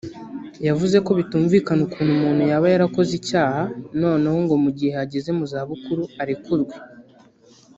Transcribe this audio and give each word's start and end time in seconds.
yavuze 0.67 0.97
ko 1.05 1.11
bitumvikana 1.19 1.81
ukuntu 1.87 2.11
umuntu 2.17 2.41
yaba 2.51 2.67
yarakoze 2.73 3.11
icyaha 3.19 3.61
noneho 4.01 4.37
ngo 4.43 4.55
mu 4.63 4.69
gihe 4.77 4.93
ageze 5.03 5.29
mu 5.37 5.45
zabukuru 5.51 6.03
arekurwe 6.21 6.75